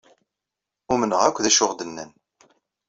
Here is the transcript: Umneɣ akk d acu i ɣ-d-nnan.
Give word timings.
Umneɣ 0.93 1.21
akk 1.23 1.37
d 1.43 1.45
acu 1.49 1.63
i 1.63 1.67
ɣ-d-nnan. 1.69 2.11